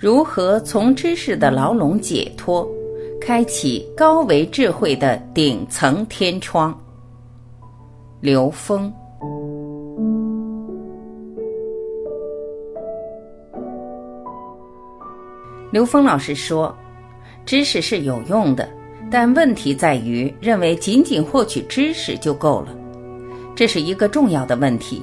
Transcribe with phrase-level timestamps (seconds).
[0.00, 2.64] 如何从知识的牢笼解脱，
[3.20, 6.72] 开启高维智慧的顶层天窗？
[8.20, 8.92] 刘峰。
[15.72, 16.72] 刘峰老师说
[17.44, 18.68] ：“知识是有用的，
[19.10, 22.68] 但问题在于认为仅仅获取知识就够了，
[23.56, 25.02] 这是一个重要的问题。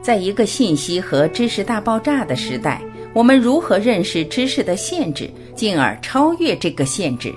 [0.00, 2.80] 在一个信息和知识大爆炸的时代。”
[3.18, 7.34] 我们如何认识知识的限制，进而超越这个限制？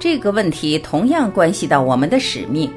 [0.00, 2.70] 这个问题同样关系到我们的使命。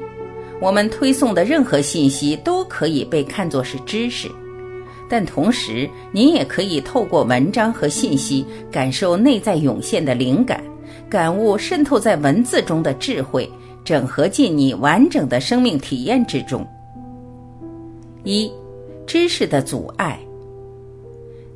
[0.60, 4.30] 我们推送的任何信息都可以被看作是知识，
[5.08, 10.62] 但同时，您也可以透过文章和信息，感受内在涌现的灵感，
[11.08, 13.50] 感悟渗透在文字中的智慧，
[13.86, 16.62] 整合进你完整的生命体验之中。
[18.22, 18.52] 一，
[19.06, 20.20] 知识的阻碍。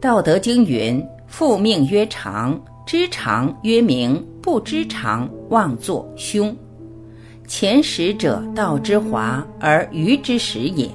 [0.07, 2.57] 道德经云：“复命曰长，
[2.87, 6.57] 知常曰明，不知常妄作凶。
[7.49, 10.89] 前识者道之华，而愚之始也。”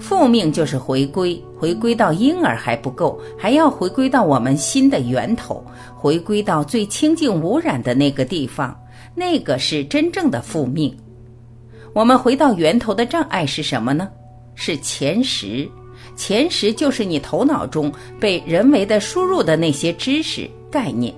[0.00, 5.64] 复命就是回归，回归到婴儿还不够，还要回归到我们心的源头，
[5.94, 8.76] 回归到最清净无染的那个地方，
[9.14, 10.92] 那个是真正的复命。
[11.92, 14.08] 我们回到源头的障碍是什么呢？
[14.56, 15.70] 是前识。
[16.16, 21.14] 前识就是你头脑中被人为的输入的那些知识概念，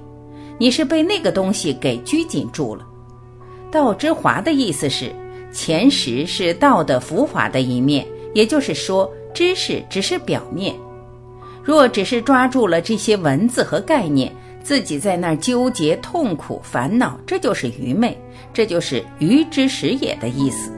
[0.58, 2.86] 你是被那个东西给拘谨住了。
[3.70, 5.12] 道之华的意思是，
[5.52, 10.74] 前识是道的浮华的一面，也就是说，知识只是表面。
[11.62, 18.16] 若只是抓住了这些文字和概念，自己在那儿纠结、痛苦、烦恼，这就是愚昧，
[18.54, 20.72] 这就是愚之始也的意思。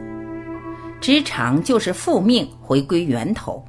[1.00, 3.62] 知常就是复命，回归源头。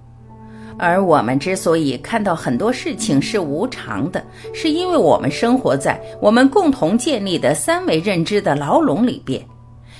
[0.79, 9.45] 而我们之所以看到很多事情是无常的，是因为我们生活在我们共同建立的三维认知的牢笼里边。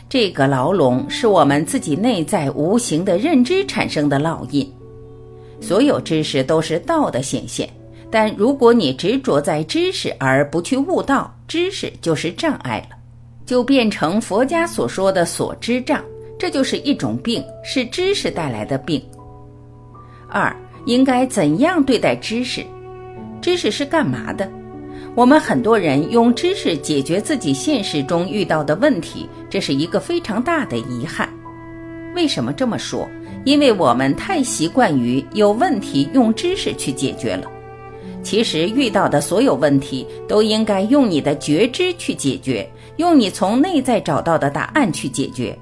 [0.07, 4.67] 这个牢笼是我们自己内在无形的认知产生的烙印。
[5.59, 7.69] 所有知识都是道的显现，
[8.09, 12.95] 但如果你执着在知识而不去悟道，知识就是障碍了，
[13.45, 16.01] 就变成佛家所说的所知障。
[16.39, 19.03] 这就是一种病，是知识带来的病。
[20.29, 20.55] 二。
[20.85, 22.63] 应该怎样对待知识？
[23.41, 24.49] 知识是干嘛的？
[25.15, 31.27] 我们很多人用知识解决自己现实中遇到的问题，这是一个非常大的遗憾。
[32.15, 33.07] 为什么这么说？
[33.45, 37.49] 因为我们太习惯于有问题用知识去解决了。
[38.21, 45.57] 其实遇到的所有问题都应该用你的觉知去解决，用你从内在找到的答案去解决。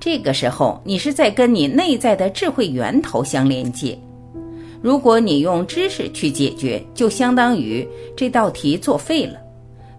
[0.00, 3.96] 这个时候，你是在跟你内在的智慧源头相连接。
[4.82, 7.86] 如果你用知识去解决，就相当于
[8.16, 9.34] 这道题作废了。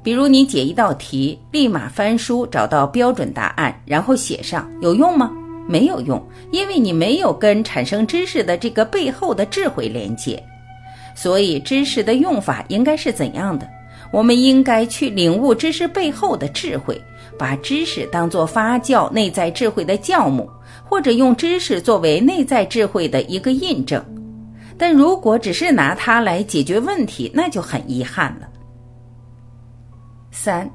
[0.03, 5.31] 比如你解一道题，立马翻书找到标准答案，然后写上，有用吗？
[5.68, 6.20] 没有用，
[6.52, 10.41] 因为你没有跟产生知识的这个背后的智慧连接。
[11.14, 13.70] 所以，知识的用法应该是怎样的？
[14.12, 17.00] 我们应该去领悟知识背后的智慧，
[17.38, 20.50] 把知识当作发酵内在智慧的酵母，
[20.84, 24.03] 或者用知识作为内在智慧的一个印证。
[24.81, 28.50] 但如果只是拿它来解决问题，那就很遗憾了。
[30.31, 30.68] 三，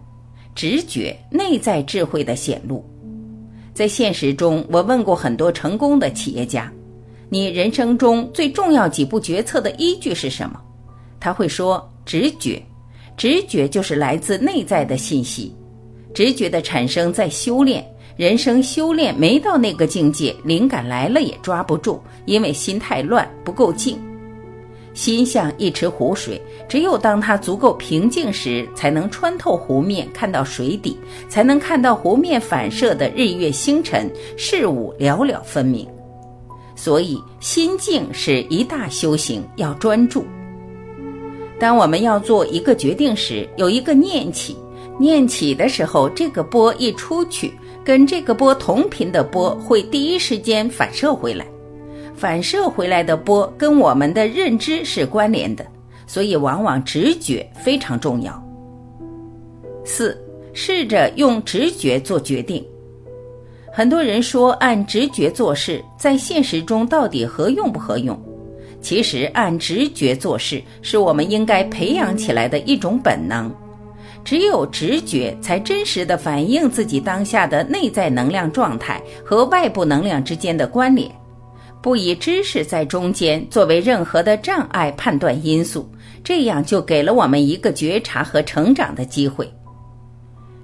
[0.55, 2.89] 直觉内在智慧的显露，
[3.75, 6.73] 在现实中，我问过很多成功的企业家
[7.29, 10.61] ：“你人生中最重要几步决策的依据是什么？”
[11.19, 12.63] 他会说：“直觉。”
[13.19, 15.53] 直觉就是来自内在的信息。
[16.15, 17.85] 直觉的产生在修炼，
[18.17, 22.01] 人生修炼没到那个境界，灵感来了也抓不住。
[22.25, 23.99] 因为心太乱，不够静。
[24.95, 35.87] 心像一池湖水，只有当它足够平静时，才能穿透湖面看到水底，才能看到湖面反射的日月星辰，事物了了分明。
[36.75, 40.25] 所以，心静是一大修行，要专注。
[41.61, 44.57] 当我们要做一个决定时，有一个念起，
[44.99, 47.53] 念起的时候，这个波一出去，
[47.87, 51.47] 跟这个波同频的波会第一时间反射回来。
[52.17, 55.65] 反射回来的波跟我们的认知是关联的，
[56.05, 58.45] 所以往往直觉非常重要。
[59.85, 60.21] 四，
[60.53, 62.65] 试着用直觉做决定。
[63.73, 68.21] 很多人说按直觉做事，在现实中到底合用不合用？
[68.81, 73.49] 其实按直觉做事是我们应该培养起来的一种本能。
[74.27, 81.09] 只有直觉才真实的反映自己当下的内在能量状态和外部能量之间的关联。
[81.81, 85.89] 不以知识在中间作为任何的障碍判断因素，
[86.25, 89.49] 这样就给了我们一个觉察和成长的机会。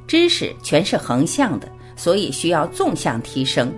[0.08, 3.72] 知识全是横向的，所以需要纵向提升。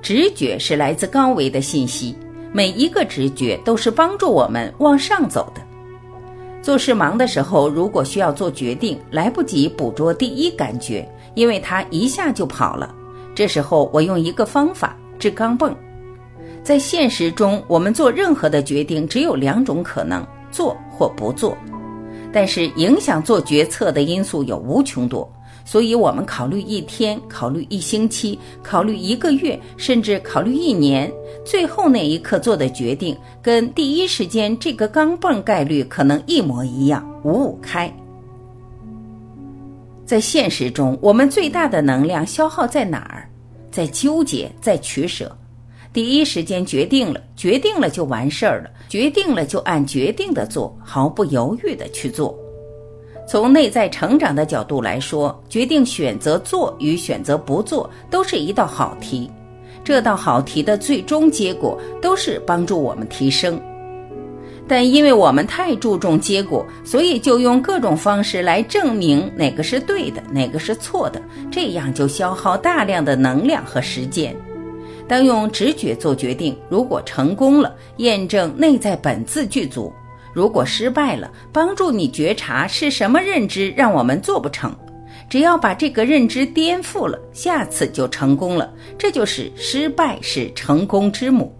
[0.00, 2.14] 直觉是来自高维的信息，
[2.52, 5.60] 每一个直觉都是帮助我们往上走的。
[6.64, 12.94] 做事忙的时候，如果需要做决定，来不及捕捉第一感觉，因为它一下就跑了。
[13.34, 15.76] 这时候，我用一个方法治钢蹦。
[16.62, 21.54] 在现实中，我们做任何的决定只有两种可能：做或不做。
[22.32, 25.30] 但是，影响做决策的因素有无穷多。
[25.64, 31.10] 所以，我们考虑一天，考虑一星期，考虑一个月，甚至考虑一年，
[31.44, 37.90] 最后那一刻做的决定，跟第一时间这个钢镚概率可能一模一样，五五开。
[40.04, 43.26] 在现实中，我们最大的能量消耗在哪儿？
[43.70, 45.34] 在纠结，在取舍。
[45.94, 52.38] 第一时间决定了，决定了就完事儿了，决定了就按决定的做，毫不犹豫的去做。
[53.26, 59.30] 从内在成长的角度来说，决定选择做与选择不做都是一道好题。
[59.82, 63.60] 这道好题的最终结果都是帮助我们提升。
[64.66, 74.34] 但因为我们太注重结果，所以就用各种方式来证明哪个是对的，哪个是错的，这样就消耗大量的能量和时间。
[75.06, 79.92] 当用直觉做决定，如果成功了，验证内在本自具足。
[80.34, 84.76] 如果失败了，帮助你觉察是什么认知让我们做不成。
[85.30, 88.70] 只要把这个认知颠覆了，下次就成功了。
[88.98, 91.54] 这就是失败是成功之母。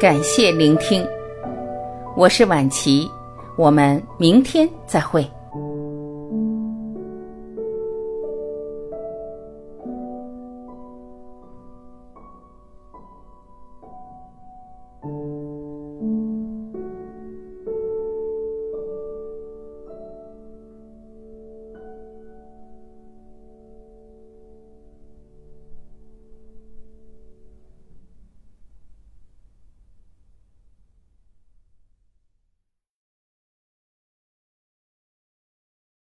[0.00, 1.06] 感谢聆听，
[2.16, 3.06] 我是晚琪，
[3.54, 5.30] 我们明天再会。